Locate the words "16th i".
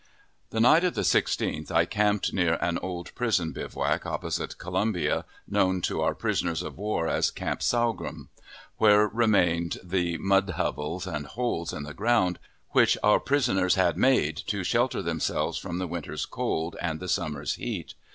1.03-1.85